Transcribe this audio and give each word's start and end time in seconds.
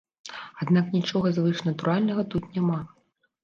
Аднак 0.65 0.89
нічога 0.95 1.33
звышнатуральнага 1.37 2.29
тут 2.35 2.51
няма. 2.59 2.83